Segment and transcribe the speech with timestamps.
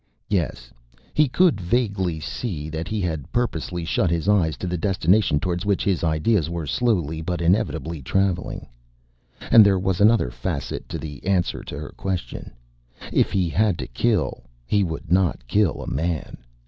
[0.29, 0.71] Yes,
[1.13, 5.63] he could vaguely see that he had purposely shut his eyes to the destination towards
[5.63, 8.65] which his ideas were slowly but inevitably traveling.
[9.51, 12.49] And there was another facet to the answer to her question
[13.13, 16.37] if he had to kill, he would not kill a Man.